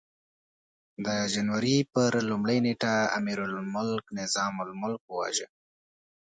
[1.05, 5.47] د جنوري پر لومړۍ نېټه امیرالملک نظام الملک وواژه.